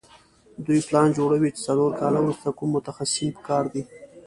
[0.65, 3.81] دوی پلان جوړوي چې څلور کاله وروسته کوم متخصصین په کار دي.